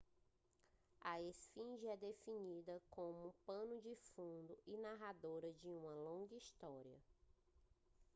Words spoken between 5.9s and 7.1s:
longa história